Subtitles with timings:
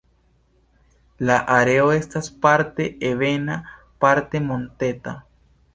[1.29, 3.61] La areo estas parte ebena,
[4.07, 5.17] parte monteta.